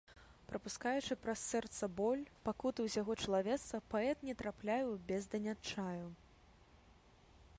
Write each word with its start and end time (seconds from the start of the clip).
Прапускаючы 0.51 1.17
праз 1.25 1.41
сэрца 1.51 1.89
боль, 1.99 2.23
пакуты 2.47 2.79
ўсяго 2.87 3.17
чалавецтва, 3.27 3.81
паэт 3.91 4.17
не 4.29 4.33
трапляе 4.39 4.81
ў 4.91 4.95
бездань 5.11 5.49
адчаю. 5.53 6.07